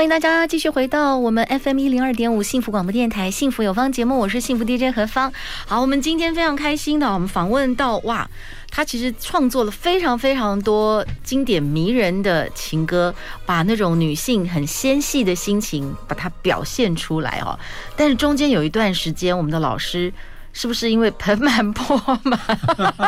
[0.00, 5.30] 欢迎大家继续回到我们 FM 一零二点五幸福广播电台幸福有方节目，我是幸福 DJ 何芳。
[5.66, 8.26] 好，我们今天非常开心的，我们访问到哇，
[8.70, 13.14] 他其实创作了非常非常多经典迷人的情歌，
[13.44, 17.58] 把那种女性很纤细的心情把它表现出来哦。
[17.94, 20.10] 但是中间有一段时间，我们的老师
[20.54, 22.40] 是不是因为盆满钵满，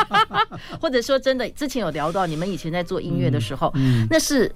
[0.79, 4.55] 或者说真的之前有聊到你们以前在做音乐的时候，嗯嗯、那是。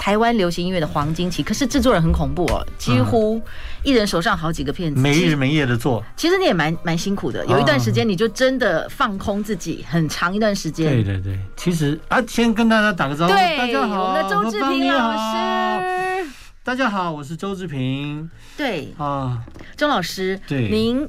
[0.00, 3.38] 台湾流行音乐的黄金期，可是制作人很恐怖哦，几乎
[3.82, 6.02] 一人手上好几个片子，没日没夜的做。
[6.16, 10.90] 其实你也蛮蛮辛苦的，有一段时间你就真的放空自己，很长一段时间。
[10.90, 16.30] 对对对，其实啊，先跟大家打个招呼，对大家好，我们的周志平老师，
[16.64, 18.30] 大家好，我是周志平。
[18.56, 19.38] 对啊，
[19.76, 21.06] 周老师，对您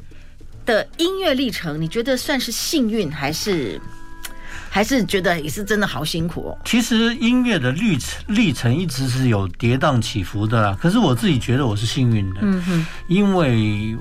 [0.66, 3.80] 的音乐历程，你觉得算是幸运还是？
[4.74, 6.58] 还是觉得也是真的好辛苦哦。
[6.64, 10.78] 其实音乐的历程历程一直是有跌宕起伏的啦。
[10.82, 13.98] 可是我自己觉得我是幸运的，嗯哼，因为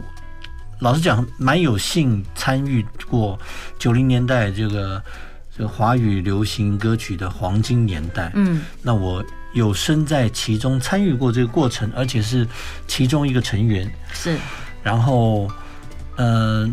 [0.79, 3.37] 老实讲，蛮有幸参与过
[3.81, 5.03] 九零年代这个
[5.57, 8.31] 这个华语流行歌曲的黄金年代。
[8.37, 12.47] 嗯，那我有身在其中参与过这个过程，而且是
[12.87, 13.93] 其中一个成员。
[14.13, 14.39] 是，
[14.85, 15.51] 然后，
[16.15, 16.71] 嗯、呃，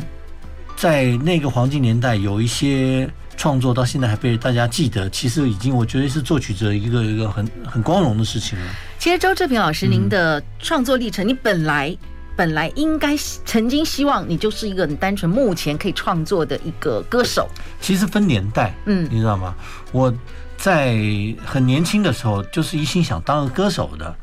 [0.75, 3.09] 在那个黄金年代有一些。
[3.37, 8.65] 创作到现在还被大家记得，其实已经我觉得是作曲者一个一个很很光荣的事情了。
[8.97, 11.95] 其实周志平老师，您的创作历程，嗯、你本来
[12.35, 13.15] 本来应该
[13.45, 17.47] 曾经希望你就是一个很单纯目前可以创作的一个歌手。
[17.79, 19.55] 其实分年代，嗯，你知道吗？
[19.91, 20.11] 我
[20.57, 20.97] 在
[21.45, 24.13] 很年轻的时候就是一心想当个歌手的。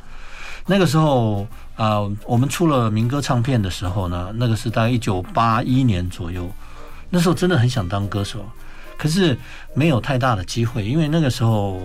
[0.67, 1.43] 那个时候
[1.77, 6.51] 啊、呃，我们出了民歌唱片的时候呢，那个是大概一九八一年左右。
[7.11, 8.45] 那时候真的很想当歌手。
[8.97, 9.37] 可是
[9.75, 11.83] 没有太大的机会，因为那个时候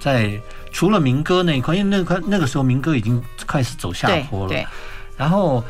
[0.00, 0.38] 在
[0.72, 4.68] 除了民歌那一块，因为那块那个时候民歌已经开始走下坡了。
[5.16, 5.64] 然后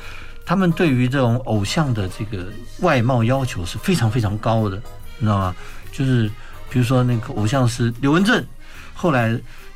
[0.44, 2.46] 他们对于这种偶像的这个
[2.80, 4.76] 外貌要求是非常非常高的，
[5.18, 5.54] 你知道吗？
[5.92, 6.28] 就是
[6.68, 8.44] 比如说那个偶像是刘文正，
[8.94, 9.32] 后来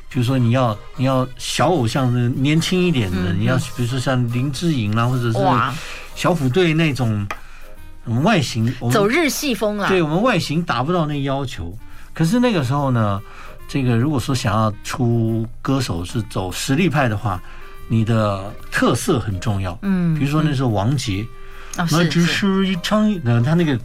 [0.09, 5.39] 比如说你要你要小偶像的年轻一点的，你要比如说像林志颖啦，或者是
[6.15, 7.25] 小虎队那种。
[8.05, 11.75] 我们外形我们走日系风啊，对，我们外形达不到那个要求。
[12.13, 13.21] 可是那个时候呢，
[13.67, 17.41] 这个如果说想要出歌手是走实力派的话，
[17.87, 19.77] 你的特色很重要。
[19.81, 21.25] 嗯，比如说那时候王杰，
[21.75, 23.77] 那只是一场，那他那个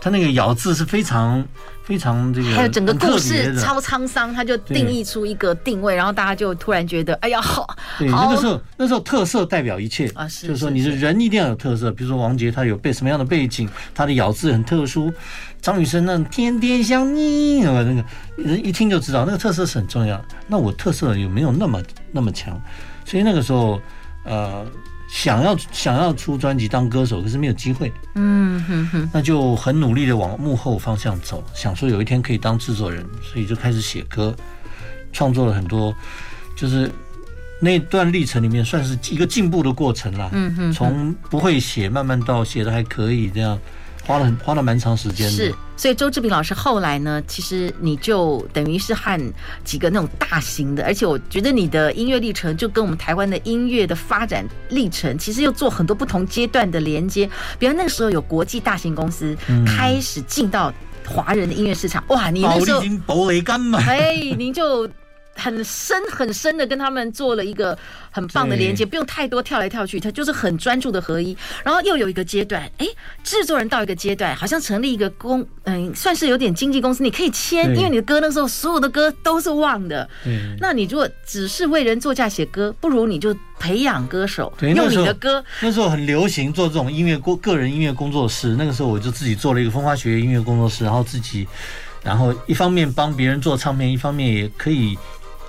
[0.00, 1.44] 他那个咬字是非常。
[1.82, 7.66] 非常这个，还有整个故事超沧桑，他就定义出一个定位，然后大家就突然觉得，哎呀，好。
[7.98, 11.90] 对，那个时候那时候特色代表一切啊，是，就是说你的人一定要有特色。
[11.90, 15.12] 比如说王杰，他有背什么样的背景，他的咬字很特殊。
[15.60, 18.04] 张雨生那天天想你，那个
[18.36, 20.24] 人一听就知道，那个特色是很重要。
[20.46, 21.82] 那我特色有没有那么
[22.12, 22.56] 那么强？
[23.04, 23.80] 所以那个时候，
[24.22, 24.64] 呃。
[25.10, 27.92] 想要想要出专辑当歌手，可是没有机会。
[28.14, 34.34] 嗯哼哼，那就很努力的往幕后方向走，想说有一天可以当制作人，所以就开始写歌，
[35.12, 35.92] 创作了很多，
[36.56, 36.90] 就是
[37.60, 40.30] 那段历程里面算是一个进步的过程啦。
[40.32, 43.58] 嗯哼，从不会写慢慢到写的还可以这样。
[44.10, 49.32] 花了很花了蛮长时间的，是，所以周志平老师后来呢，其实你就等于是和
[49.62, 57.30] 几个那种大型的，而且我觉得你的音乐历程就跟我们台湾的音乐的发展历程，其实又做很多不同阶段的连接。
[57.56, 60.74] 比如那个时候有国际大型公司开始进到
[61.06, 63.78] 华人的音乐市场，哇，你那时候保雷干嘛？
[63.86, 64.90] 哎，您就。
[65.40, 67.76] 很深很深的跟他们做了一个
[68.10, 71.36] 很棒的连接，不用太多跳来跳去，他就是很专注的合一。
[71.64, 72.86] 然后又有一个阶段，哎，
[73.24, 80.08] 制作人到一个阶段，好像成立一个公，嗯，算是有点经纪公司，你可以签，因为你的歌那时候所有的歌都是旺的。
[80.26, 85.42] 嗯那你如果只是为人作嫁写歌，不如你就培养歌手，用你的歌。
[85.60, 91.46] 那时候很流行做这种音乐工个人音乐工作室，那个时候我就自己做了一个风花雪月音乐工作室，然后自己，
[92.02, 94.98] 然后一方面帮别人做唱片，一方面也可以。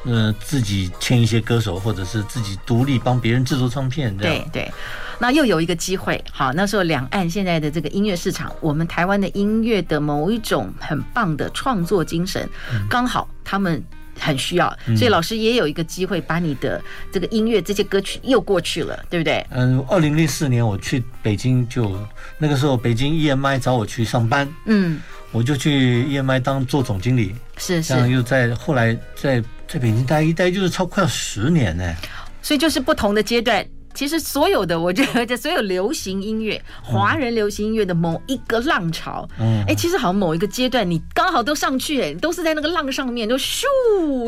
[0.03, 4.49] 呃，自己签一些歌手，或者是自己独立帮别人制作唱片，这样。
[4.51, 4.71] 对对，
[5.19, 12.49] 那又有一个机会，好，那时候两岸现在的这个音乐市场，我们台湾的音乐的某一种很棒的创作精神，
[12.89, 13.83] 刚好他们
[14.19, 16.81] 很需要，所以老师也有一个机会把你的
[17.11, 19.45] 这个音乐这些歌曲又过去了，对不对？
[19.51, 22.07] 嗯，二零零四年我去北京就，就
[22.37, 24.99] 那个时候北京 EMI 找我去上班，嗯，
[25.31, 31.95] 我就去燕麦当做总经理，是是，又在后来在在北京待一待就是超快要十年呢，
[32.41, 33.65] 所以就是不同的阶段。
[33.93, 43.63] 其实所有的，我觉得所有流行音乐、华人流行音乐的某一个浪潮，嗯，哎，其实好像某一个阶段，你刚好都上去，哎，都是在那个浪上面，就咻，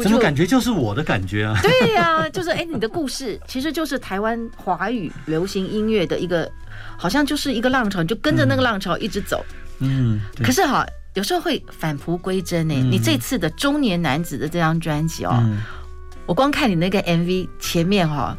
[0.03, 1.57] 怎么感觉就是我的感觉啊？
[1.61, 6.51] 对呀， 就是哎，你的故事其实就是台湾华语流行音乐的一个，
[6.97, 9.62] 好像就是一个浪潮，你就跟着那个浪潮一直走，嗯。
[10.43, 12.73] 可是哈，有时候会返璞归真呢。
[12.73, 15.43] 你这次的中年男子的这张专辑哦，
[16.25, 18.37] 我光看你那个 MV 前面哈。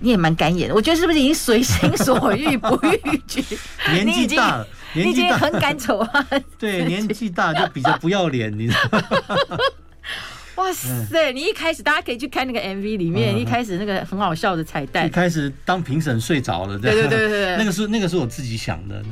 [0.00, 3.42] 你也蛮敢演的，我觉得是不是已经随心所欲不逾矩？
[3.90, 6.24] 年纪大了，你已经很敢走啊。
[6.56, 9.02] 对，年纪大就比较不要脸，你知道？
[10.54, 11.32] 哇塞！
[11.32, 15.04] 你一开始大家可以去看那个 MV 里面，一开始那个很好笑的彩蛋。
[15.04, 19.02] 一开始当评审睡着了，对对对对，那个是那个是我自己想的，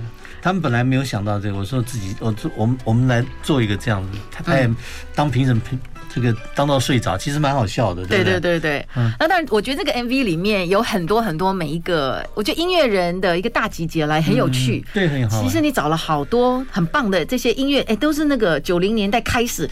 [0.47, 4.71] 他们本来没有想到这个，我说自己，我做我们我们来做一个这样子，他也
[5.13, 5.77] 当评审评。
[6.09, 8.07] 这个当到睡着，其实蛮好笑的。
[8.07, 9.13] 对对对对，嗯。
[9.19, 14.85] 那当然，我觉得这个 MV 里面有很多很多每一个，我觉得音乐人的一个大集结来很有趣。
[14.87, 15.43] 嗯、对，很好。
[15.43, 19.69] 其实你找了好多很棒的这些音乐，哎，都是那个九零年代开始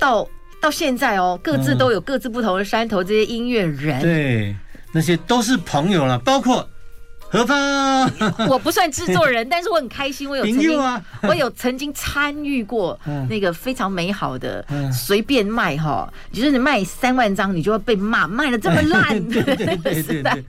[0.00, 0.28] 到
[0.60, 3.04] 到现在哦，各自都有各自不同的山头。
[3.04, 4.56] 这些音乐人，嗯、对，
[4.90, 6.68] 那些都是朋友了，包括。
[7.32, 8.12] 何方？
[8.46, 10.80] 我不算制作人， 但是我很开心，我有曾经，
[11.28, 12.98] 我有曾经参与过
[13.30, 14.62] 那个非常美好的
[14.92, 20.44] 随便卖哈，就是你卖三万张，你就会被骂卖的这么烂，对对对对对。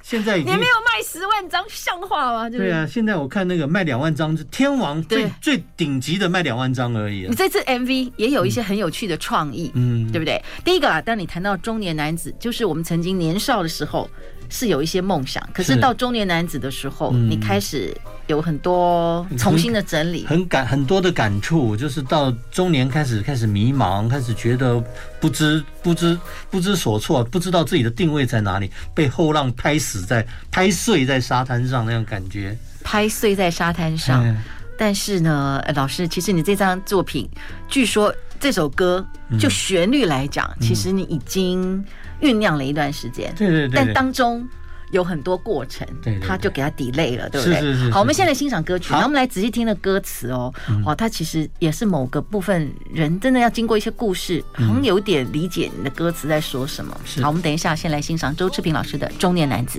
[0.00, 2.48] 现在你没有卖十万张，像话吗？
[2.48, 7.26] 对啊，现在我看那个卖两万张是天王最最顶级的卖两万张而已。
[7.28, 10.40] 你这次 MV 也有一些很有趣的创意，嗯，对不对？
[10.64, 14.08] 第一个啊，当你谈到中年男子，就是我们曾经年少的时候。
[14.48, 17.94] 是有一些梦想，可是到中年男子的时候，嗯、你开始
[18.26, 24.82] 有很多重新的整理，很感很多的感触，就是到中年开始开始迷茫，开始觉得
[25.20, 26.18] 不知不知
[26.50, 34.26] 不知所措，不知道自己的定位在哪里，被后浪拍死在拍碎在沙滩上那种感觉，拍碎在沙滩上。
[34.26, 34.36] 嗯、
[34.78, 37.28] 但是呢，老师，其实你这张作品，
[37.68, 39.06] 据说这首歌
[39.38, 41.84] 就旋律来讲，嗯、其实你已经。
[42.20, 44.44] 酝酿了一段时间，对对对，但当中
[44.90, 47.60] 有很多过程，对对，他就给他 delay 了，对不对？
[47.60, 47.90] 是是是。
[47.92, 50.52] 好，我们现在欣赏歌曲，然后我们来仔细听的歌词哦。
[50.84, 56.92] 哇，它其实也是某个部分人真的要经过一些故事，好像有点理解你的歌词在说什么。
[57.22, 59.78] 好，我们等一下先来欣赏周志平老师的《中年男子》。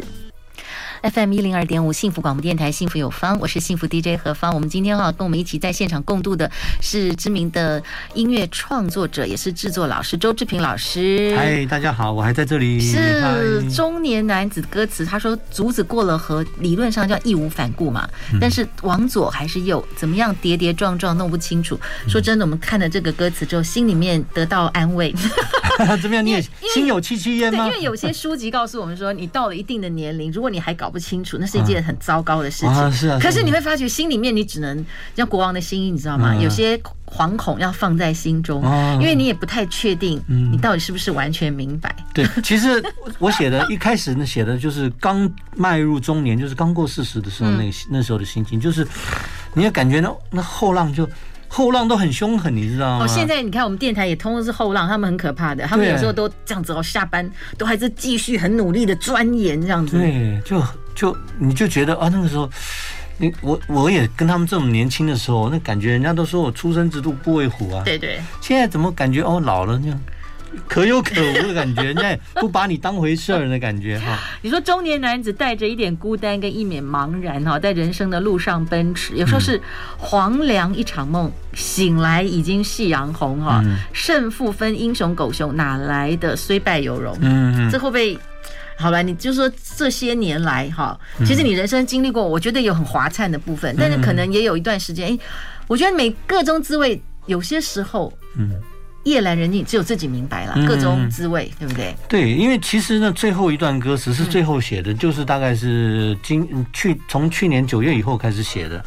[1.01, 4.53] FM 一零二点五幸福广播电台，幸福有方，我是幸福 DJ 何方。
[4.53, 6.49] 我们今天哈跟我们一起在现场共度的
[6.81, 7.81] 是知名的
[8.15, 11.33] 音乐创作者，也是制作老师周志平老师。
[11.37, 12.81] 嗨，大家好，我还在这里。
[12.81, 18.05] 是中年男子歌词，他说竹子过了河，理论上叫义无反顾嘛，
[18.41, 21.79] 但是往左还是右，怎么样跌跌撞撞弄不清楚。
[22.09, 25.15] 说真的，我们看了这个歌词之后，心里面得到安慰。
[26.01, 26.25] 怎么样？
[26.25, 26.41] 你也
[26.73, 27.67] 心有戚戚焉吗？
[27.67, 32.69] 因为有些书籍告诉我们说，你到了一定的年龄，如果你还搞不清楚，那是一件很糟糕的事情。
[32.69, 33.19] 啊，是啊。
[33.21, 36.35] 可是你会发觉，心里面你只能像国王的心意，你知道吗？
[36.35, 38.63] 有些惶恐要放在心中，
[38.99, 41.95] 因为你也不太确定，你到底是不是完全明白。
[42.13, 42.83] 对，其实
[43.19, 48.87] 我写的一开始呢，写的就是刚迈入中年，就是刚过四十的时候，那那时候的心情，就是
[49.53, 51.09] 你也感觉那那后浪就。
[51.49, 53.03] 后浪都很凶狠，你知道吗？
[53.03, 59.97] 哦，现在你看我们电台也通的是后浪，他们很可怕的，他们有时候都这样子哦，下班都还是继续很努力的钻研这样子。
[59.97, 60.63] 对，就
[60.95, 62.49] 就你就觉得啊，那个时候，
[63.17, 67.81] 你我我也跟他们这么年轻的时候，那感觉人家都说我初生之度不畏虎啊。
[67.83, 68.19] 对对。
[68.39, 69.99] 现在怎么感觉哦老了这样？
[70.67, 74.17] 可有可无的感觉，人家不把你当回事儿的感觉哈。
[74.41, 79.61] 你说中年男子带着一点孤单跟一脸茫然哈，在人生的路上奔驰，有时候是
[79.97, 83.63] 黄粱一场梦，醒来已经夕阳红哈。
[83.93, 87.17] 胜负分英雄狗熊，哪来的虽败犹荣？
[87.21, 88.17] 嗯，这会不会？
[88.77, 95.19] 好吧，你就说这些年来哈，其实你人生经历过，我觉得有很华灿的部分，但是可能也有一段时间，哎，
[95.67, 98.51] 我觉得每个中滋味，有些时候，嗯。
[99.03, 101.95] 夜阑人静，只有自己明白了各种滋味，对不对？
[102.09, 108.83] 对，因为其实呢，最后一段歌词是最后写的，就是大概是今去从去年九月以后开始写的，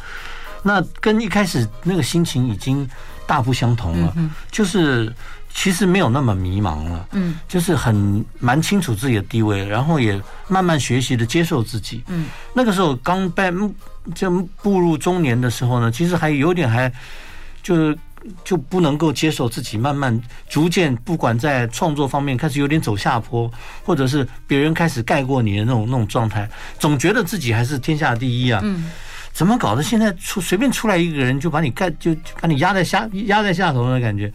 [0.61, 2.87] 那跟一开始那个心情已经
[3.25, 4.15] 大不相同了，
[4.51, 5.11] 就是
[5.51, 13.51] 其实没有那么迷茫了，嗯，就是很蛮清楚自己的地位，然后也慢慢学习的接受自己，嗯，那个时候刚拜
[14.13, 14.29] 就
[14.61, 16.89] 步入中年的时候呢，其实还有点还
[17.63, 17.97] 就是。
[18.43, 23.51] 就不能够接受自己慢慢逐渐，不管在创作方面开始有点走下坡，
[23.83, 26.49] 或者是别人开始盖过你的那种那种状态，
[26.79, 28.61] 总觉得自己还是天下第一啊。
[28.63, 28.89] 嗯。
[29.33, 29.81] 怎么搞的？
[29.81, 34.31] 现在出随便出来一个人就把你盖，就把你压在下压在下头的感觉。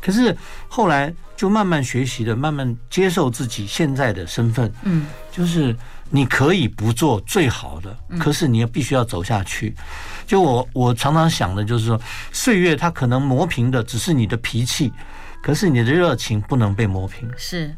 [0.00, 0.34] 可是
[0.68, 4.72] 后来就慢慢学习的，慢慢接受自己现在的身份。
[4.84, 5.76] 嗯，就是
[6.08, 9.76] 你可以不做最好的，可是你也必须要走下去。
[10.26, 12.00] 就我我常常想的就是说，
[12.32, 14.92] 岁月它可能磨平的只是你的脾气，
[15.42, 17.28] 可是你的热情不能被磨平。
[17.36, 17.74] 是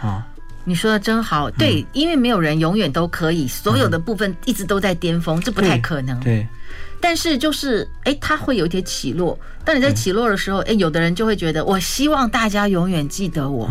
[0.00, 0.26] 啊。
[0.64, 6.20] 你说的真好，对，因为没有人永远都可以所有的部分一直都在巅峰，这不太可能。
[6.20, 6.46] 对。
[7.00, 9.38] 但是就是，哎，它会有一点起落。
[9.64, 13.68] 当你在起落的时候，哎，有的人就会觉得，我希望大家永远记得我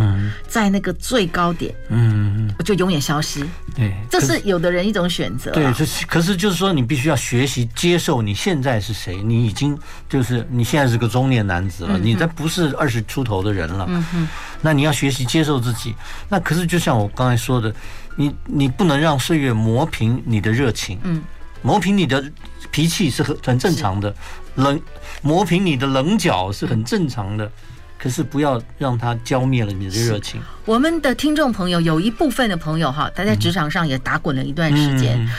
[0.48, 3.46] 在那个最高点，嗯，我就永远消失。
[3.75, 5.50] 对，这是有的人一种选择。
[5.51, 9.77] 对，是可是就是说，你必须要学习接受你现在是谁，你已经
[10.08, 13.86] 就是你现在是个中年男子了，你再不是二十出头的人了。
[13.89, 14.27] 嗯哼，
[14.62, 15.96] 那你要学习接受自己。
[16.30, 17.74] 那可是就像我刚才说的，
[18.16, 21.00] 你你不能让岁月磨平你的热情。
[21.04, 21.24] 嗯。
[21.63, 22.24] 磨平你的
[22.72, 24.14] 脾气是很很正常的，
[24.56, 24.80] 棱
[25.22, 27.52] 磨平你的棱角是很正常的，
[27.98, 30.42] 可是不要让它浇灭了你的热情。
[30.66, 35.30] 我们的听众朋友有一部分的朋友哈，他在职场上也打滚了一段时间，嗯、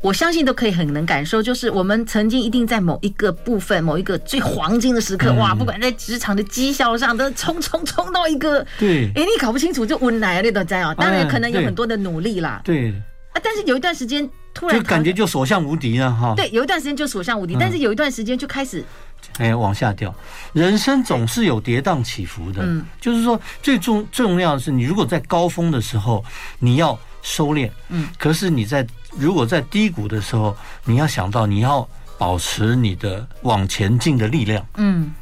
[0.00, 12.92] 我相信都可以很能感受，就是我们曾经一定在某一个部分、某一个最黄金的时刻，嗯、哇，不管在职场的绩效上都冲冲冲到一个，对，哎，你搞不清楚就温来那都在啊，当然可能有很多的努力啦，对。
[13.32, 13.38] 啊！
[13.44, 16.34] 但是有一段时间突然就感觉就所向无敌了哈。
[16.36, 18.84] 对，有一段时间就所向无敌，但是有一段时间就开始
[19.38, 20.14] 哎往下掉。
[20.52, 26.24] 人生总是有跌宕起伏的，嗯，就是说最重重要的是，你如果在高峰的时候
[26.58, 31.88] 你要收敛，嗯，可是你在如果在低谷的时候，你要想到你要
[32.18, 35.12] 保持你的往前进的力量，嗯。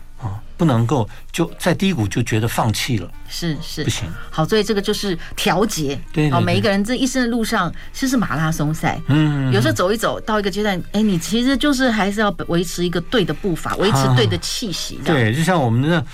[0.59, 4.07] 不能够就在低谷就觉得放弃了，是是不行。
[4.29, 5.99] 好，所以这个就是调节。
[6.13, 9.01] 对，好，每一个人这一生的路上其实是马拉松赛。
[9.07, 14.99] 嗯，有时候走一走到一个阶段，哎，你其实就是还是要维持一个对的步伐，维持对的气息。
[15.05, 16.05] 对，就像我们的。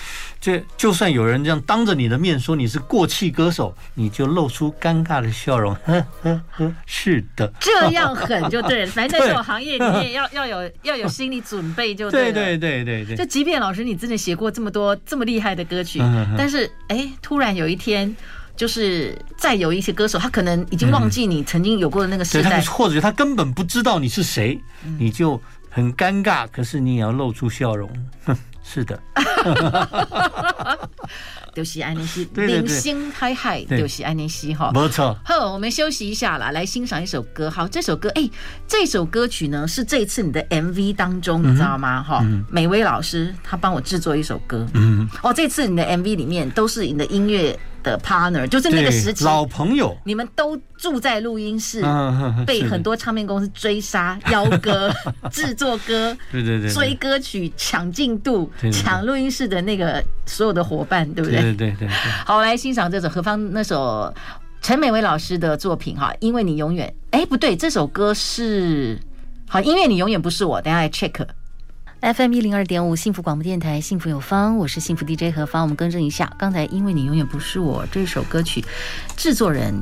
[0.45, 5.75] 就就算有人这样当着你的面说你是过气歌手，你就露出尴尬的笑容。
[5.87, 8.87] 呵呵呵，是的，这样狠就对了。
[8.93, 12.33] 反正在这种行业里面要 要有要有心理准备就对了。
[12.35, 13.17] 对对对对对。
[13.17, 15.99] 就即便老师你真的写过这么多这么厉害的歌曲，
[16.37, 18.15] 但是哎，突然有一天，
[18.55, 24.61] 就是再有一些歌手，他可能已经忘记你曾经有过的那个时代，或者他根本不知道你是谁，
[24.99, 26.47] 你就很尴尬。
[26.53, 27.91] 可是你也要露出笑容。
[28.66, 28.99] 是的，
[31.54, 35.16] 就是安妮西， 零星嗨嗨，就是安尼西哈，没错。
[35.23, 37.50] 好，我们休息一下啦，来欣赏一首歌。
[37.50, 38.28] 好，这首歌，哎，
[38.66, 42.02] 这首歌曲呢是这一次你的 MV 当中，你知道吗？
[42.02, 44.66] 哈，美薇老师他帮我制作一首歌。
[44.73, 51.81] 嗯，哦，这次你的 MV 里面都是你的音乐的 partner，就是那个时期老朋友，你们都住在录音室，
[52.45, 54.93] 被很多唱片公司追杀、邀歌、
[55.31, 61.41] 制作歌，对对对，追歌曲、抢进度、抢录音室的那个所有的伙伴，对不对？
[61.41, 61.88] 对对对。
[62.25, 64.12] 好，我来欣赏这首何方那首
[64.61, 68.99] 陈美薇老师的作品哈，因为你永远，哎，不对，这首歌是
[69.47, 71.12] 好，因为你永远不是我，等下来 check。
[72.12, 75.62] FM 一零二点五幸福广播电台，幸福有方，我是幸福 DJ 何方。
[75.62, 78.62] 我们更正一下，刚才因为你永远不是我这首歌曲，
[79.16, 79.75] 制作人、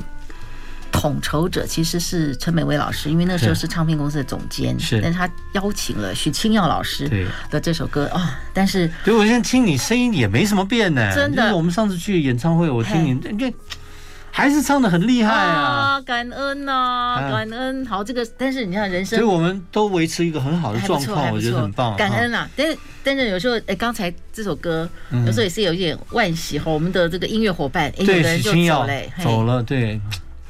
[0.93, 11.57] 统筹者其实是陈美薇老师，因为那时候是唱片公司的总监，是，但是他邀请了许清耀老师的这首歌啊，但是，对我现在听你声音也没什么变呢，真的。
[11.57, 13.53] 我们上次去演唱会，我听你，你
[14.35, 16.01] 还是唱的很厉害啊！
[16.01, 17.85] 感恩呐，感恩。
[17.85, 21.95] 好，这个但是你看人生，所以我们都维持一个很好的状况，我觉得很棒。
[21.97, 24.89] 感恩啊，但是但是有时候，哎，刚才这首歌
[25.27, 26.71] 有时候也是有一点惋惜哈。
[26.71, 30.01] 我们的这个音乐伙伴，哎，有的人就走了，走了，对。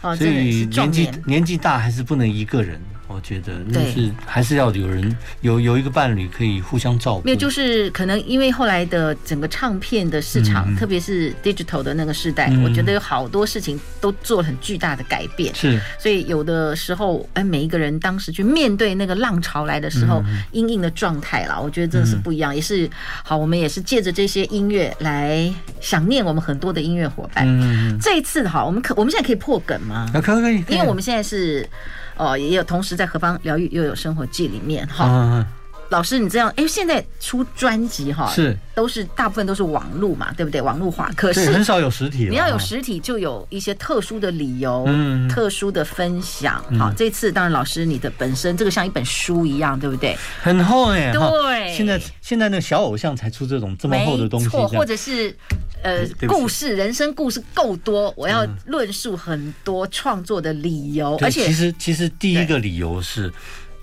[0.00, 2.80] 所以年纪年纪大还是不能一个人。
[3.08, 7.24] 我觉得那是还是要有人有有一个伴侣可以互相照顾。
[7.24, 15.54] 没有，就是可能因为后来的整个唱片的市场，特别是 digital 的那个时代，我觉得有好多事情都做了很巨大的改变。
[15.54, 22.54] 是，所以有的时候，哎，每一个人当时去面对那个浪潮来的时候，因应的状态啦，我觉得真的是不一样。
[22.54, 22.88] 也是
[23.22, 27.44] 好，我们也是借着这些音乐来想念我们很多的音乐伙伴。
[27.46, 30.08] 嗯，这一次哈，我们可我们现在可以破梗吗？
[30.14, 31.68] 可以可以，因为我们现在是。
[32.16, 35.46] 哦，也有同时在何方疗愈又有生活记里面哈，
[35.92, 40.58] 老师，你这样，哎，现在出专辑哈，是都是大部分都是网络嘛，对不对？
[40.62, 42.28] 网络化，可是很少有实体。
[42.30, 46.64] 你要有实体，就有一些特殊的理由，嗯，特殊的分享。
[46.78, 50.16] 好，这次当然老师你的本身这个像一本书一样，对不对？
[50.40, 51.76] 很厚哎，对。
[51.76, 55.36] 现在现在那个小偶像才出这种这么厚的东西，错，或者是
[55.82, 63.30] 呃故事，人生故事够多，我要论述很多创作的理由，而且其实其实第一个理由是。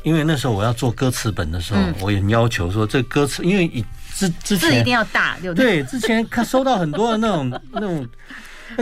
[0.09, 3.85] 因为那时候我要做歌词本的时候，我也要求说这歌词，因为以
[4.15, 5.83] 之之前字一定要大，对不对？
[5.83, 8.07] 对，之前看收到很多的那种 那种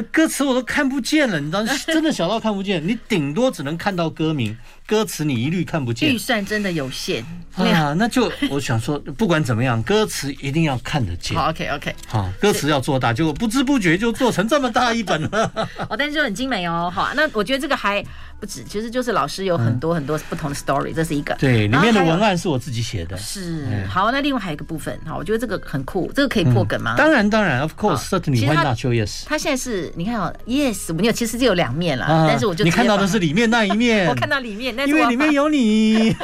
[0.10, 4.58] 歌词我都看不见了，你知道，真的小到看不见，你顶多只能看到歌名。
[4.88, 7.22] 歌词你一律看不见，预算真的有限
[7.58, 7.94] 啊！
[7.98, 11.38] 那就我想说， 不管怎么样，歌词一定要看得见。
[11.38, 15.52] 好，OK OK，好，歌词要做大，结果不知不觉就做成这么大一本了。
[15.90, 16.90] 哦，但是就很精美哦。
[16.94, 18.02] 好，那我觉得这个还
[18.40, 21.36] 不止，其实就是老师有很多很多不同的 story，这是一个。
[21.36, 23.18] 对，里面的文案是我自己写的。
[23.18, 26.96] 是，好，那另外还有一个部分，好，我觉得这个很酷，这个可以破梗吗？
[26.98, 29.24] 当然，当然，Of course，certainly，Why not show yes？
[29.26, 34.77] 他现在是你看哦，Yes，我们有，其实就有两面了，但是我就你看到的是里面那一面， 我看到里面。
[34.86, 36.16] 因为里面有你，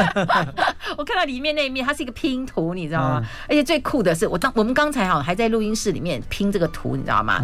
[0.98, 3.24] 我看到里面那一面，它是一个拼图，你知道吗？
[3.48, 7.43] 而且最酷的是，我当我们刚才哈还在录音室里面拼这个图，你知道吗？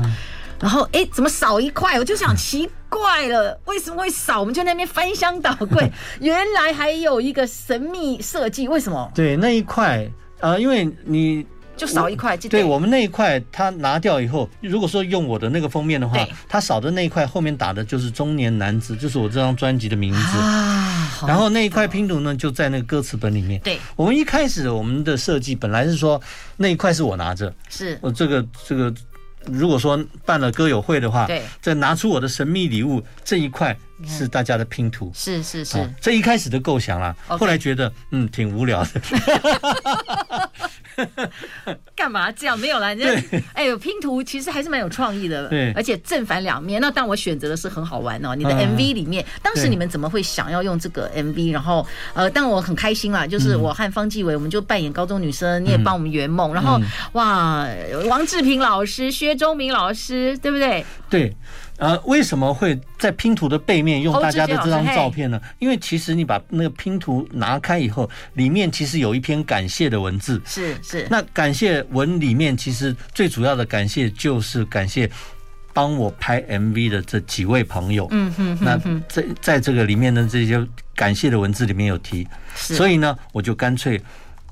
[0.60, 1.98] 然后哎，怎么少一块？
[1.98, 4.40] 我就想奇怪了，为什么会少？
[4.40, 5.90] 我们就在那边翻箱倒柜，
[6.20, 9.12] 原来还有一个神秘设计，为什么？
[9.16, 10.06] 对，那一块
[10.40, 11.46] 呃，因为你。
[11.80, 20.38] 就少一块，对我们那一块，它拿掉以后，如果说用我的那个封面的话，它少的那一块后面打的就是中年男子，就是我这张专辑的名字。
[20.38, 21.26] 啊。
[21.26, 23.60] 然后那一块拼图呢，就在那个歌词本里面。
[23.62, 26.22] 对，我们一开始我们的设计本来是说
[26.58, 27.98] 那一块是我拿着，是。
[28.02, 28.94] 我这个这个，
[29.46, 39.02] 如果说办了歌友会的话，对，再拿出我的神秘礼物这一块是大家的拼图，是是是，这一开始的构想啦，后来觉得嗯挺无聊的。
[41.96, 42.58] 干嘛这样？
[42.60, 46.82] 没有啦，人家哎呦，拼图其实还是蛮有创意的，对，而且正反两面。
[46.82, 48.36] 那但我选择的是很好玩哦。
[48.36, 51.52] 你的 MV 里面，当时你们怎么会想要用这个 MV？
[51.54, 56.54] 然后呃，但我很开心啦，就是我和方继伟，我们就扮演高中女生，你也帮我们圆梦。
[56.54, 56.80] 然后
[57.14, 57.68] 哇，
[58.08, 60.86] 王志平老师、薛忠明老师，对不对？
[61.10, 61.36] 对。
[61.80, 65.42] 呃，为什么会在拼图的背面用大家的这张照片呢？
[65.60, 70.42] 因为其实你把那个拼图拿开以后，里面其实有一篇感谢的文字。
[70.46, 71.08] 是是。
[71.10, 75.10] 那感谢文里面，其实最主要的感谢就是感谢
[75.72, 78.08] 帮我拍 MV 的这几位朋友。
[78.12, 78.58] 嗯哼。
[78.62, 80.62] 那在在这个里面的这些
[80.96, 84.02] 感谢的文字里面有提，所以呢，我就干脆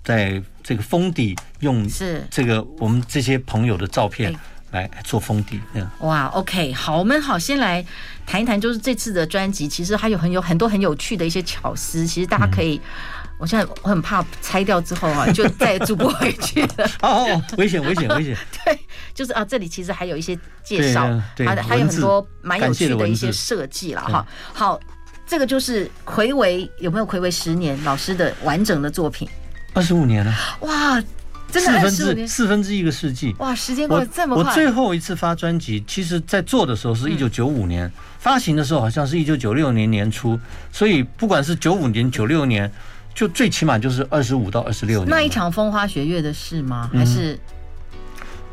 [0.01, 4.33] 在这个封底用是这个我们这些朋友的照片。
[4.71, 5.61] 来做封底，
[5.99, 7.83] 哇，OK，好，我们好，先来
[8.25, 16.91] 谈一谈，就是这次的专辑，其实还有很有很多很有趣的一些巧思，其实大家可以，嗯、我现在我很怕拆掉之后啊， 就再也住不回去了。
[17.01, 18.37] 哦，危险，危险，危险。
[18.65, 18.77] 对，
[19.13, 21.07] 就是啊，这里其实还有一些介绍，
[21.45, 24.27] 还还有很多蛮有趣的一些设计了哈。
[24.53, 24.77] 好，
[25.25, 29.29] 这个就是魁违有没有魁违十年老师的完整的作品？
[29.73, 31.01] 二十五年了，哇。
[31.49, 33.55] 四分之四分之一个世纪，哇！
[33.55, 34.43] 时间过得这么快。
[34.43, 40.39] 我最后一次发专辑，其实在做的时候是一九九五年，发行的时候好像是一九九六年年初，
[40.71, 42.71] 所以不管是九五年、九六年，
[43.15, 45.09] 就最起码就是二十五到二十六年。
[45.09, 46.89] 那一场风花雪月的事吗？
[46.93, 47.39] 还是？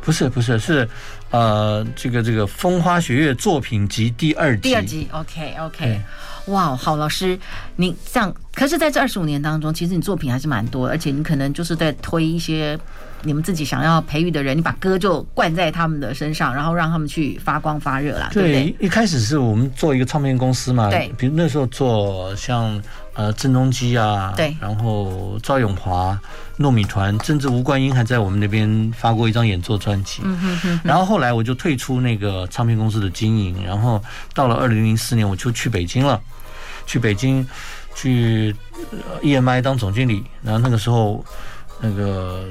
[0.01, 0.87] 不是不是是，
[1.31, 4.61] 呃，这个这个风花雪月作品集第二集。
[4.61, 6.01] 第二集，OK OK。
[6.47, 7.39] 哇，好老师，
[7.77, 12.79] 你这样，可是在这二十五年当中，其实你作品还是蛮多，而且你可能就是在推一些
[13.23, 18.29] 你们自己想要培育的人，你把歌就灌在他们的身上，然后让他们去发光发热啦。
[18.33, 18.87] 对，对不对？
[18.87, 22.79] 一开始是我们做一个唱片公司嘛，对，比如那时候做像
[23.15, 26.19] 呃郑中基啊，对，然后赵永华、
[26.59, 30.23] 糯米团，甚至吴冠英还在我们那边发过一张演奏专辑。
[30.25, 30.81] 嗯哼哼。
[30.85, 36.21] 然后后来我就退出那个唱片公司的经营，然后到了二零零四年我就去北京了。
[36.87, 37.47] 去北京，
[37.95, 38.55] 去
[39.23, 41.25] EMI 当总经理，然后那个时候，
[41.81, 42.45] 那个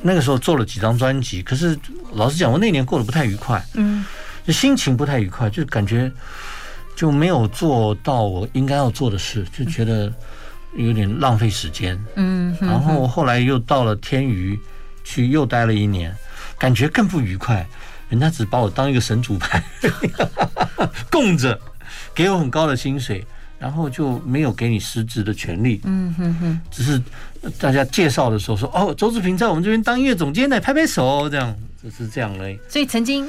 [0.00, 1.78] 那个时候做了几张专辑，可是
[2.14, 4.06] 老实讲，我那年过得不太愉快，嗯，
[4.46, 6.10] 就心情不太愉快，就感觉
[6.96, 10.10] 就没有做到我应该要做的事，就觉得
[10.76, 14.58] 有点浪费时间，嗯，然后后来又到了天娱
[15.02, 16.14] 去又待了一年，
[16.58, 17.66] 感觉更不愉快，
[18.08, 19.62] 人家只把我当一个神主牌
[21.10, 21.58] 供着，
[22.14, 23.24] 给我很高的薪水。
[23.56, 27.00] 然后就没有给你实质的权利，嗯哼哼，只是
[27.58, 32.60] 大家介绍的时候说，哦，周志平在我们这边当音乐总监呢拍拍手，这样就是这样嘞。
[32.68, 33.26] 所以曾经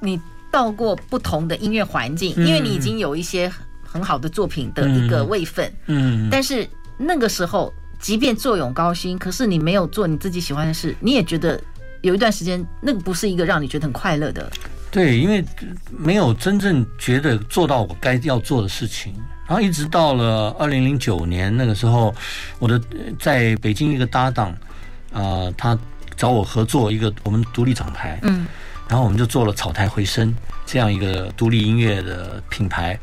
[0.00, 0.20] 你
[0.52, 3.50] 到过不同的音乐环境，因为你已经有一些
[3.82, 6.68] 很好的作品的一个位分，嗯，但是
[7.02, 11.58] 那个时候即便坐拥高薪，可是你没有做你自己喜欢的事，你也觉得
[12.02, 14.50] 有一段时间那个不是一个让你觉得很快乐的。
[14.90, 15.44] 对，因为
[15.88, 19.14] 没有真正觉得做到我该要做的事情，
[19.46, 22.14] 然后一直到了二零零九年那个时候，
[22.58, 22.80] 我的
[23.18, 24.50] 在北京一个搭档
[25.12, 25.78] 啊、呃，他
[26.16, 28.46] 找我合作一个我们独立厂牌，嗯，
[28.88, 30.34] 然后我们就做了草台回声
[30.66, 32.98] 这样一个独立音乐的品牌，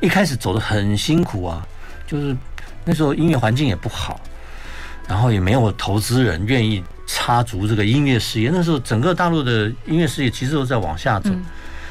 [0.00, 1.66] 一开始走的很辛苦啊，
[2.06, 2.34] 就是
[2.86, 4.18] 那时候音乐环境也不好，
[5.06, 6.82] 然后也没有投资人愿意。
[7.08, 11.30] 插足这个音乐事业，那时候整个大陆的音乐事业其实都在往下走，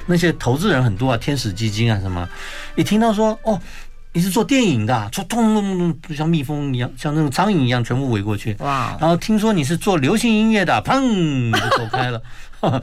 [0.08, 2.27] 那些投资人很多啊，天使基金啊什么，
[2.75, 3.58] 一听到说哦，
[4.15, 8.56] 你是做电影的，咚咚咚咚，就像蜜蜂一样，像那种苍蝇一样，全部围过去。
[8.60, 8.95] 哇！
[8.97, 12.21] 然后听说你是做流行音乐的，砰就走开了。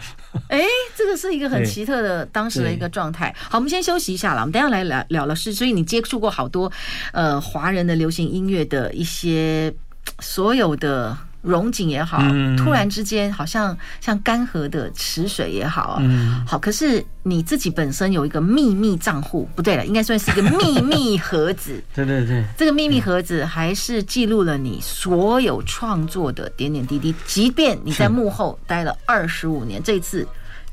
[0.49, 0.61] 哎，
[0.95, 3.35] 这个是一个很奇特的当时的一个状态。
[3.49, 5.35] 好，我们先休息一下了，我们等下来聊聊了。
[5.35, 6.71] 是，所以你接触过好多
[7.12, 9.73] 呃华人的流行音乐的一些
[10.21, 11.16] 所有的。
[11.42, 12.22] 荣景也好，
[12.57, 16.57] 突然之间好像像干涸的池水也好，嗯，好。
[16.57, 21.83] 可是你自己本身有一个秘密账户，不对了，应该算是一个秘密盒子。
[21.94, 27.12] 对对对，这个秘密盒子还是记录了你所有创作的点点滴滴。
[27.26, 30.26] 即便你在幕后待了二十五年，这次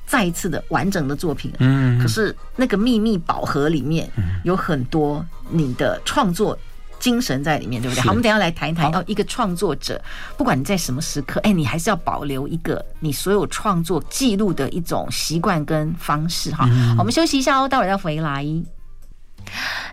[0.06, 4.08] 再一次的完整的作品，嗯，可是那个秘密宝盒里面
[4.44, 6.56] 有很多你的创作。
[7.00, 8.02] 精神在里面，对不对？
[8.02, 8.92] 好，我们等一下来谈一谈。
[8.94, 10.02] 哦，一个创作者，
[10.38, 16.66] 不管你在什么时刻，哎，你还是要保留一个你所有创作记录的一种习惯跟方式哈。
[16.96, 18.46] 好，我们休息一下哦，待会儿再回来。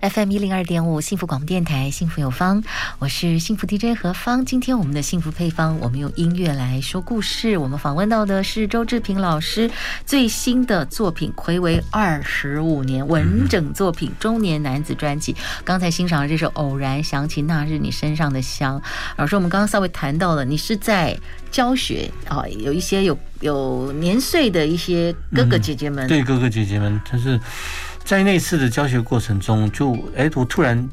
[0.03, 2.63] FM 一零二点五，幸福广播电台，幸福有方，
[2.99, 4.45] 我是幸福 DJ 何方。
[4.45, 7.57] 今天我们的幸福配方，我们用音乐来说故事。
[7.57, 9.71] 我们访问到的是周志平老师
[10.05, 15.35] 最新的作品，睽违二十五年完整作品《中年男子》专辑。
[15.65, 18.81] 刚才欣赏的这首《偶然想起那日你身上的香》，
[19.17, 21.19] 老师，我们刚刚稍微谈到了，你是在
[21.51, 27.41] 教学啊，有一些有有年岁的一些哥哥姐姐们，对哥哥姐姐们，他是。
[28.07, 30.89] 在那次的教学过程中，就哎，我突然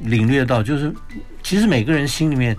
[0.00, 0.94] 领略到，就是
[1.42, 2.54] 其实每个人心里面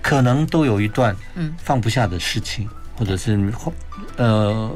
[0.00, 3.38] 可能都有一段嗯放不下的事情，或者是
[4.16, 4.74] 呃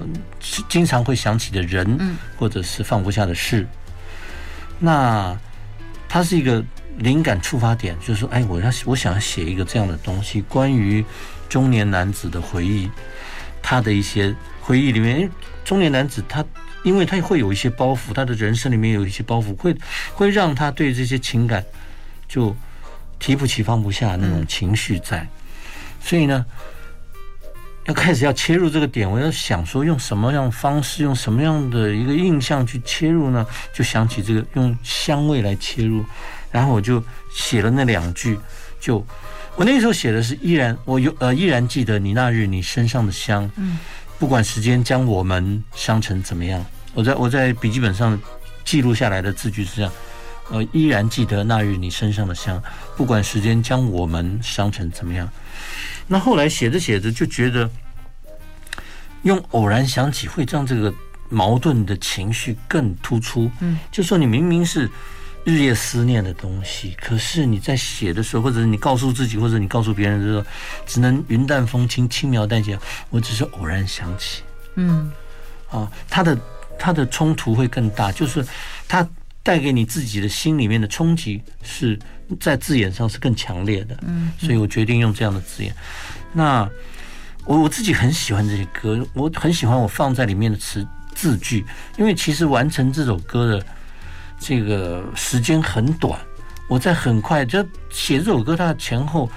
[0.69, 3.67] 经常会想起的人，或者是放不下的事。
[4.79, 5.35] 那
[6.07, 6.63] 它是一个
[6.99, 11.03] 灵感触发点，就是说，哎，我要我想要写一个这样的东西，关于
[11.49, 12.91] 中年男子的回忆，
[13.63, 15.31] 他的一些回忆里面，
[15.65, 16.45] 中年男子他。
[16.83, 19.77] 因为他会有一些包袱，他的人生里面有一些包袱，会
[20.15, 21.65] 会让他对这些情感
[22.29, 22.57] 就
[23.19, 25.29] 提不起放不下那种情绪在，
[26.01, 26.45] 所以呢，
[27.85, 33.47] 要开始要切入这个点，我要想说用什么样方式，用什么样的一个印象去切入呢？
[33.75, 36.05] 就想起这个用香味来切入，
[36.51, 38.39] 然后我就写了那两句，
[38.81, 39.05] 就
[39.57, 43.51] 我那时候写的是依然我有呃依然记得你那日你身上的香，
[44.21, 48.21] 不管时间将我们伤成怎么样，我在我在笔记本上
[48.67, 49.93] 记录下来的字句是这样，
[50.51, 52.63] 呃，依然记得那日你身上的香。
[52.99, 55.27] 不管时间将我们伤成怎么样，
[56.07, 57.69] 那后来写着写着就觉得，
[59.23, 60.93] 用偶然想起会让这个
[61.31, 63.51] 矛盾的情绪更突出。
[63.61, 64.89] 嗯，就说你明明是。
[65.43, 70.45] 日夜思念的东西，可是你在写的时候，或者你告诉自己，或者你告诉别人的时候，
[70.87, 72.79] 只能云淡风轻、轻描淡写。
[73.09, 74.43] 我只是偶然想起，
[74.75, 75.11] 嗯，
[75.71, 76.39] 啊，他的
[76.79, 78.47] 他的冲突会更大，就是
[78.87, 79.09] 他
[79.43, 81.99] 带给你自己的心里面的冲击是
[82.39, 85.75] 在字眼上是更强烈的，嗯，所以我决定用这样的字眼。
[86.35, 86.69] 那
[87.47, 91.65] 我我自己很喜欢这些歌，我很喜欢我放在里面的词字句，
[91.97, 93.67] 因为其实完成这首歌的。
[94.41, 96.19] 这个时间很短，
[96.67, 99.31] 我在很快就写这首歌，它前后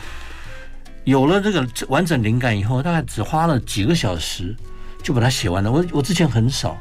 [1.04, 4.56] 有了这个完整灵感以后，大概只花了几个小时
[5.04, 5.70] 就把它写完了。
[5.70, 6.78] 我我之前很少，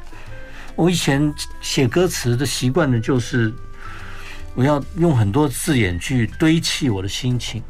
[0.75, 3.53] 我以前写歌词的习惯呢，就是
[4.55, 7.61] 我要用很多字眼去堆砌我的心情。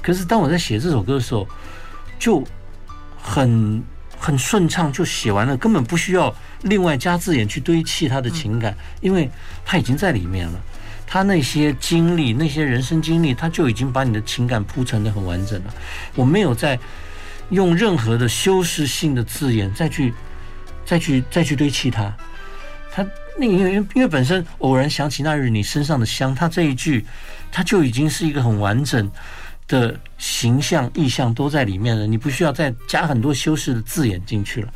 [0.00, 1.46] 可是当我在写这首歌的时候，
[2.18, 2.42] 就
[3.20, 3.82] 很
[4.18, 6.34] 很顺畅，就写完了，根本不需要。
[6.62, 9.30] 另外加字眼去堆砌他的情感，因为
[9.64, 10.60] 他已经在里面了。
[11.06, 15.74] 他那些经历，那些人生经历，他就已经把你的情感铺陈得很完整了。
[16.14, 16.78] 我没有再
[17.50, 20.12] 用任何的修饰性的字眼再去、
[20.84, 22.14] 再去、再去堆砌它。
[22.92, 23.06] 他
[23.38, 27.06] 那因为因为本身偶然想起那日你身上的香，他这一句
[27.50, 29.10] 他就已经是一个很完整
[29.68, 32.06] 的形象意象都在里面了。
[32.06, 34.72] 你不需要再加很多修饰的字眼进去了。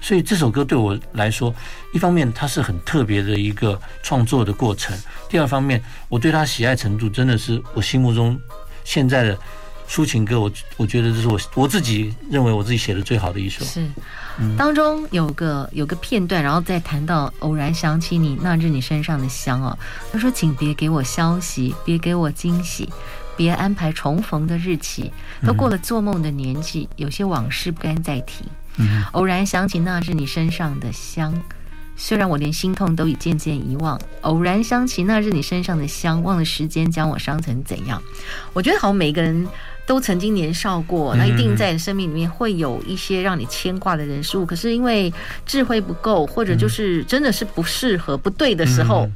[0.00, 1.52] 所以这首歌对我来说，
[1.92, 4.96] 一方面它是很特别的一个创作的过程；
[5.28, 8.38] 第二方面，我对它喜爱程度真的是我心目中
[8.84, 9.36] 现在的
[9.88, 13.64] 抒情歌，我我觉得这是我我自己认为我自己写的最好的一首。
[13.64, 13.88] 是，
[14.56, 19.76] 当中有个有个片段，然后再谈到偶然想起你那日你身上的香哦，
[20.12, 22.88] 他说，请别给我消息，别给我惊喜，
[23.38, 25.12] 别安排重逢的日期，
[25.46, 28.44] 都过了做梦的年纪，有些往事不敢再提。
[28.76, 31.32] 嗯，偶然想起那日你身上的香。
[32.00, 38.02] 虽然我连心痛都已渐渐遗忘，偶然想起那日你身上的香，忘了时间将我伤成怎样。
[38.52, 39.48] 我觉得好像每个人
[39.84, 44.46] 都曾经年少过，那一定在生命里面会有一些让你牵挂的人事物。
[44.46, 45.12] 可是因为
[45.44, 49.08] 智慧不够，或者就是真的是不适合、不对的时候，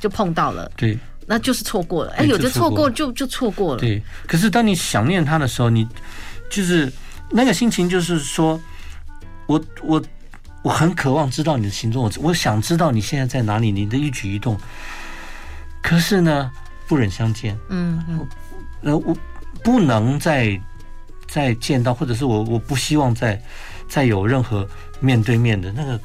[0.00, 0.70] 就碰到了。
[0.74, 2.12] 对，那就是错过了。
[2.12, 3.80] 哎，有的错过就就错过了。
[3.80, 5.86] 对，可是当你想念他的时候，你
[6.50, 6.92] 就是
[7.30, 8.60] 那个心情，就是说
[9.46, 10.02] 我我。
[10.64, 14.56] 我很渴望知道你的行踪，我我想知道你现在在哪里，你的一举一动。
[15.82, 16.52] 可是呢，
[16.86, 17.58] 不忍相见。
[17.68, 18.28] 嗯嗯，
[18.82, 19.12] 呃，我
[19.64, 20.56] 不能再
[21.26, 23.42] 再见到，或者是我我不希望再
[23.88, 24.64] 再有任何
[25.00, 26.00] 面对面的那个，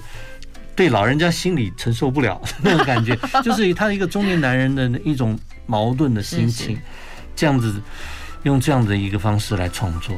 [0.77, 3.13] 对老人家心里承受不了 那种感觉，
[3.43, 6.79] 就是他一个中年男人的一种矛盾的心情，
[7.35, 7.81] 这样子
[8.43, 10.15] 用这样的一个方式来创作。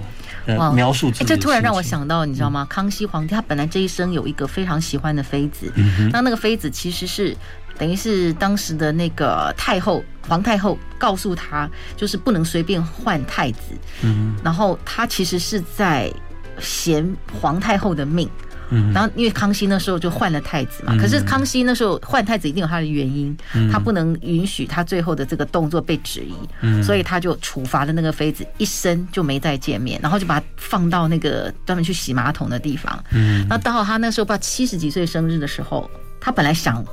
[0.58, 2.66] 哇描述自己，这突然让我想到，你知道吗？
[2.70, 7.38] 康熙皇帝他本来这一生有一个非常喜欢的妃子，嗯、那那个妃子其实是
[7.78, 13.60] 等于是当时的那个太后皇太后告诉他，就是不能随便换太子。
[14.02, 16.12] 嗯，然后他其实是在
[16.60, 17.08] 嫌
[17.40, 18.28] 皇太后的命。
[18.70, 23.36] 嗯，然后因为康熙那时候就换了太子嘛，可是康熙那时候换太子一定有他的原因，
[23.72, 33.04] 他不能允许他最后的这个动作被质疑，所以他就处罚了那个妃子，一生就没再见面，然后就把他放到那个专门去洗马桶的地方。
[33.12, 36.84] 嗯，那到他那时候不知道七十几岁生日的时候，他本来想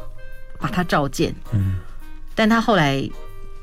[0.58, 1.76] 把他召见，嗯，
[2.34, 3.06] 但他后来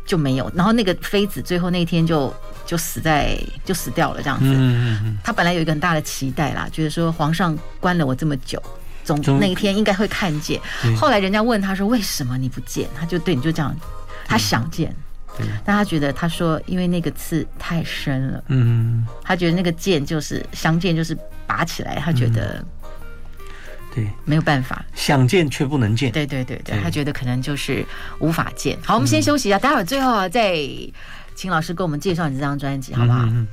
[0.06, 2.34] 就没有，然后那个妃子最后那天就。
[2.66, 4.46] 就死在就死掉了这样子，
[5.22, 8.60] 他本来有一个很大的期待啦，觉得说皇上关了我这么久，
[9.04, 10.60] 总那一天应该会看见。
[10.98, 12.88] 后来人家问他说，为什么你不见？
[12.98, 13.76] 他就对你就这样，
[14.26, 14.96] 他想见，
[15.66, 22.63] 但他觉得他说因为那个刺太深了，嗯，他觉得那个剑就是相见就是拔起来，他觉得
[23.93, 27.86] 对没有办法，想见却不能见，对对对对，他觉得可能就是
[28.19, 28.77] 无法见。
[28.84, 30.58] 好，我们先休息一下，待会儿最后啊再。
[31.36, 33.23] 请老师给我们介绍你这张专辑，好不好？
[33.23, 33.47] 嗯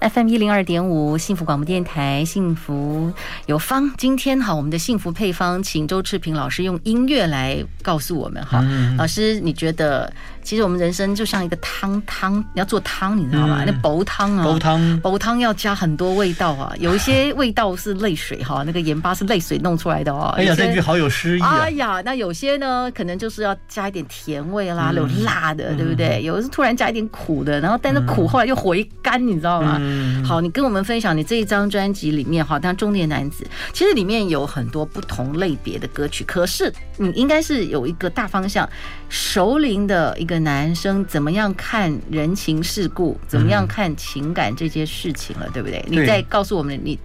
[0.00, 3.12] FM 一零二点五幸福广播电台，幸福
[3.44, 3.92] 有方。
[3.98, 8.64] 今天哈，我们的幸福配方，请周志平老师用音乐来告诉我们哈。
[8.96, 10.10] 老师，你觉得
[10.42, 13.62] 其实我们人生就像一个汤汤，你要做汤，你知道吗？
[13.66, 16.72] 那煲汤啊，煲汤，煲汤要加很多味道啊。
[16.78, 20.32] 有一些味道是泪水哈， 那个盐巴是泪水弄出来的哦。
[20.34, 21.58] 哎呀，这句好有诗意啊！
[21.60, 26.22] 哎呀，那有些呢，可能就是要加一点甜味啦，有辣的，对不对？
[26.22, 29.78] 有的是突然加一点苦的，然后但是苦后来又回甘，你知道吗？
[29.90, 38.68] 嗯，好，你跟我们分享你这一张专辑里面，好，当中年男子，其实里面有很多不同类别的歌曲，可是你应该是有一个大方向，
[39.08, 45.84] 熟龄的一个男生怎么样看人情世故，怎么样看情感这些事情了，对不对？
[45.88, 46.98] 你再告诉我们你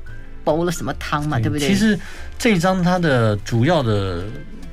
[0.43, 1.67] 煲了什么汤嘛，对不对？
[1.67, 1.99] 其实
[2.37, 4.23] 这一张它的主要的，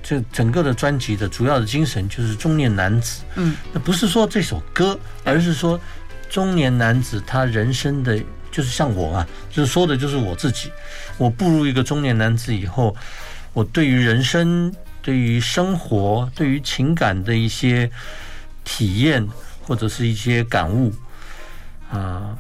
[0.03, 5.81] 就整个的专辑的主要的精神就是中年男子，嗯，那不是说这首歌，而是说。
[6.33, 8.19] 中年男子他人生的
[8.51, 10.73] 就是像我啊，就是说的就是我自己。
[11.19, 12.97] 我步入一个中年男子以后，
[13.53, 17.91] 我对于人生、对于生活、对于情感的一些
[18.65, 19.29] 体验
[19.63, 20.91] 或者是一些感悟
[21.91, 22.35] 啊，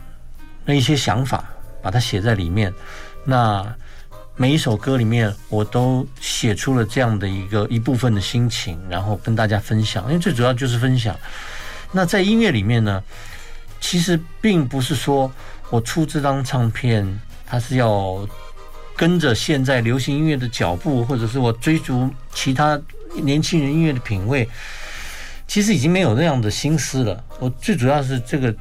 [0.65, 1.45] 那一些想法，
[1.83, 2.73] 把它写在里面。
[3.27, 3.63] 那
[4.37, 10.05] 每一首歌里面，我都写出了这样的一个一部分的心情，然后跟大家分享。
[10.05, 11.15] 因为最主要就是分享。
[11.93, 13.03] 那在音乐里面呢？
[13.83, 15.31] 其实并不是说
[15.68, 18.27] 我出这张唱片，它是要
[18.97, 22.81] 跟着现在流行音乐的脚步，或者是我追逐其他
[23.16, 24.49] 年轻人音乐的品味。
[25.49, 27.23] 其实已经没有那样的心思了。
[27.40, 28.55] 我最主要是这个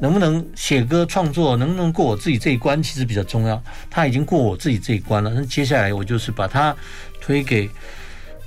[0.00, 3.62] 能不能写歌创作，能不能过我自己这一关，其实比较重要。
[3.88, 6.76] 他已经过我自己这一关了，那接下来我就是把它
[7.20, 7.70] 推给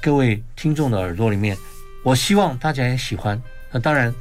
[0.01, 1.57] 各位听众的耳朵里面。
[2.03, 3.41] 我希望大家也喜欢。
[3.71, 4.13] 那当然。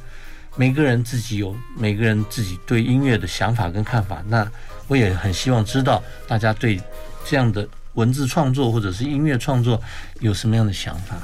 [0.57, 4.45] 每个人自己有每个人自己对音乐的想法跟看法，那
[4.87, 6.81] 我也很希望知道大家对
[7.23, 9.79] 这样的文字创作或者是音乐创作
[10.19, 11.15] 有什么样的想法。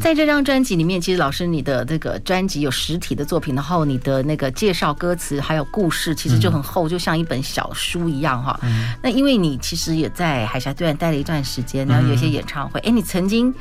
[0.00, 8.60] 在这张专辑里面，其实老师你的这个专辑有实体的作品，然后你的那个介绍歌词还有故事，其实就很厚，就像一本小书一样哈。
[9.02, 13.54] 那因为你其实也在海峡对岸待了一段时间，然后有一些演唱会，哎，你曾经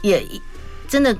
[0.00, 0.24] 也
[0.88, 1.14] 真的。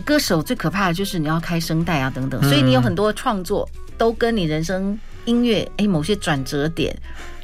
[0.00, 6.96] 歌手最可怕的就是你要开声带啊，等等，所以你有很多创作都跟你人生音乐哎某些转折点，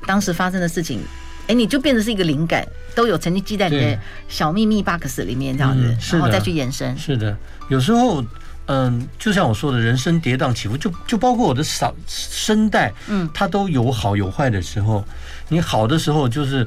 [0.07, 1.01] 当时发生的事情，
[1.47, 6.97] 哎，你就变成是一个灵感，都有曾经记在你的小秘密 box 里面这样子，嗯、然后再去延伸。
[6.99, 7.37] 是的，
[7.69, 8.25] 有时候。
[8.67, 15.05] 嗯，就像我说的，人生跌宕起伏，就就包括我的嗓声带，嗯，它都有好有坏的时候。
[15.49, 16.67] 你好的时候，就是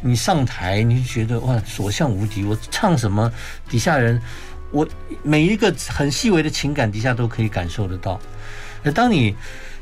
[0.00, 2.44] 你上台，你就觉得哇，所向无敌。
[2.44, 3.30] 我唱什么，
[3.68, 4.22] 底下人，
[4.72, 4.86] 我
[5.22, 8.20] 每一个很细微的情感底下都可以感受得到。
[8.82, 9.34] 而当你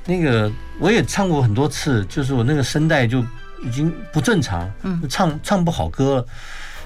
[0.04, 3.20] 那个，我也唱过很多次，就是我那个声带就
[3.62, 6.26] 已经不正常，嗯，唱唱不好歌了。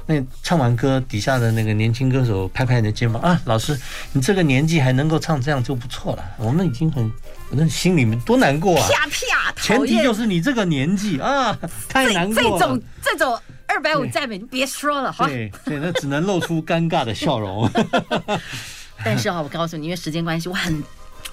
[0.06, 3.74] 那唱完歌，底下的那个年轻歌手拍拍你的肩膀啊，老师，
[4.12, 6.22] 你这个年纪还能够唱这样就不错了。
[6.36, 7.10] 我们已经很，
[7.48, 8.86] 我那心里面多难过啊！
[8.86, 12.50] 啪啪，前提就是你这个年纪啊，太难过了。
[12.50, 13.40] 这种这种
[13.74, 15.26] 二百五赞美你别说了，好。
[15.26, 17.68] 对对，那只能露出尴尬的笑容。
[19.04, 20.82] 但是啊，我告诉你，因为时间关系，我很。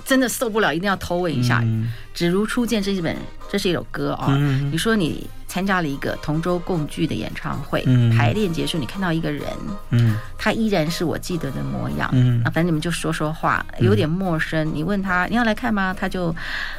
[0.03, 1.59] 真的受不了，一定要偷问一下。
[1.63, 3.15] 嗯、只如初见这一本，
[3.49, 4.35] 这是一首歌啊、
[4.71, 9.45] 你说你参加了一个同舟共聚的演唱会，嗯、排练结束，你看到一个人，
[9.89, 14.65] 嗯，他依然是我记得的模样，嗯，啊反正你们就说说话，有点陌生。
[14.69, 15.93] 嗯、你问他你要来看吗？
[15.99, 16.33] 他就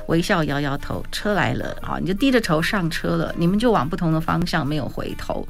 [0.07, 1.05] 微笑摇摇头。
[1.13, 3.35] 车来了，好，你就低着头上车了。
[3.37, 5.47] 你们就往不同的方向，没有回头。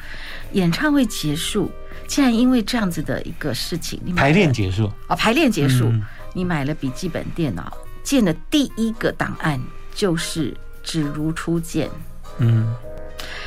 [0.55, 1.71] 演唱会结束，
[2.09, 5.87] 竟然因为这样子的一个事情，你排练结束啊、哦，排练结束。
[5.87, 6.03] 嗯
[6.35, 9.61] 你买了笔记本电脑，建的第一个档案
[9.95, 11.91] 就是只如初见。
[12.39, 12.75] 嗯，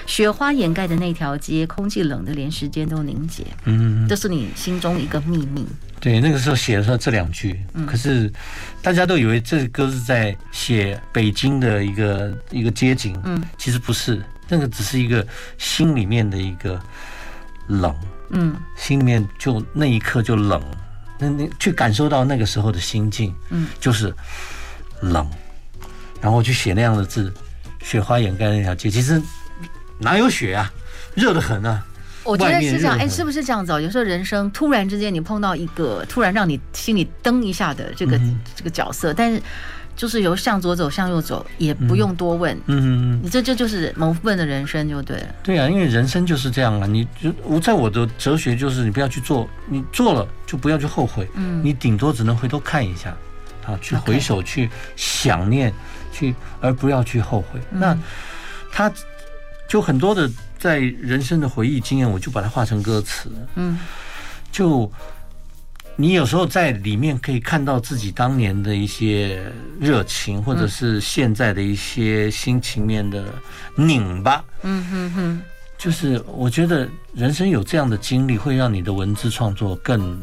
[0.05, 3.43] 雪花掩盖的那条街，空气冷的连时间都凝结。
[3.65, 5.65] 嗯，这是你心中一个秘密。
[5.99, 8.31] 对，那个时候写的时候这两句，嗯、可是
[8.81, 13.19] 大家都以为这歌是在写北京的一个一个街景。
[13.23, 15.25] 嗯，其实不是，那个只是一个
[15.57, 16.79] 心里面的一个
[17.67, 17.95] 冷。
[18.29, 20.61] 嗯，心里面就那一刻就冷。
[21.17, 24.13] 那那去感受到那个时候的心境，嗯，就是
[25.01, 25.27] 冷，
[26.21, 27.33] 然后去写那样的字，
[27.81, 29.19] 雪花掩盖那条街，其实
[29.99, 30.71] 哪有雪啊，
[31.15, 31.83] 热得很啊。
[32.23, 33.71] 我觉得是这样，哎，是不是这样子？
[33.81, 39.41] 有时候人生突然之间，你碰到一个突然让你心里噔一下的这个、嗯、这个角色，但是。
[39.97, 42.53] 就是由向左走向右走，也不用多问。
[42.65, 45.27] 嗯嗯嗯，你这这就是某部分的人生就对了。
[45.41, 46.85] 对啊，因为人生就是这样啊。
[46.85, 51.25] 你就我在我的哲学就是，你不要去做，你做了就不要去后悔。
[51.35, 53.15] 嗯，你顶多只能回头看一下，
[53.65, 55.73] 啊，去回首去想念，
[56.11, 57.61] 去而不要去后悔。
[57.69, 57.97] 那
[58.73, 58.91] 他
[59.67, 63.31] 就很多的在人生的回忆经验，我就把它化成歌词。
[63.55, 63.79] 嗯，
[64.51, 64.91] 就。
[65.97, 69.49] 你有时候在里面可以看到自己当年的一些
[69.79, 73.23] 热情，或者是现在的一些心情面的
[73.77, 74.43] 拧巴。
[74.63, 75.41] 嗯哼哼，
[75.77, 80.19] 就是我觉得人生有这样的经历，会让你的文字创作更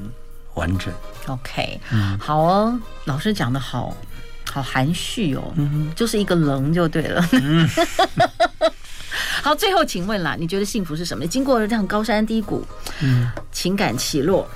[0.53, 0.93] 完整。
[1.29, 3.97] OK，嗯，好哦，老师讲的好
[4.51, 7.27] 好含蓄哦，嗯哼，就是一个棱就对了。
[7.33, 7.67] 嗯，
[9.43, 11.27] 好，最后请问啦，你觉得幸福是什么？
[11.27, 12.65] 经过了这样高山低谷，
[13.03, 14.49] 嗯，情感起落。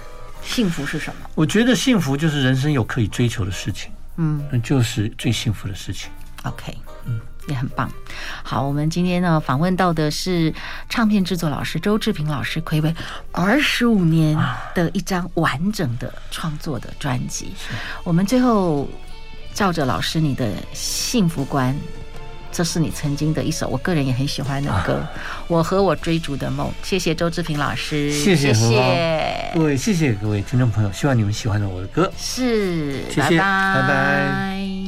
[0.43, 1.29] 幸福是什么？
[1.35, 6.09] 我觉得幸福就是人生有可以追求的事情，嗯，那就是最幸福的事情。
[6.45, 6.73] OK，
[7.05, 7.91] 嗯，也很棒。
[8.45, 10.55] 好，我们今天呢访问到的是
[10.89, 12.95] 唱片制作老师周志平老师，暌违
[13.33, 14.39] 二十五年
[14.73, 17.47] 的一张完整的创作的专辑。
[17.47, 18.89] 啊、我们最后
[19.53, 21.77] 照着老师你的幸福观。
[22.57, 25.13] 这是你曾经的一首，我个人也很喜欢的歌，啊
[25.47, 26.67] 《我和我追逐的梦》。
[26.83, 28.51] 谢谢周志平老师，谢谢
[29.53, 32.11] 各位，谢谢各位听众朋友，希望你们喜欢的我的歌。
[32.17, 33.83] 是，谢谢，拜拜。
[33.83, 34.86] 拜拜。